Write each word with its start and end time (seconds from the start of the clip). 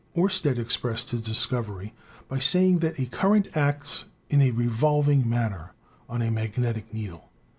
Oersted 0.17 0.57
expressed 0.57 1.11
his 1.11 1.21
discovery 1.21 1.93
by 2.27 2.39
saying 2.39 2.79
that 2.79 2.97
a 2.99 3.05
current 3.05 3.55
acts 3.55 4.05
"in 4.31 4.41
a 4.41 4.49
revolving 4.49 5.29
manner" 5.29 5.73
on 6.09 6.23
a 6.23 6.31
magnetic 6.31 6.91
needle. 6.91 7.29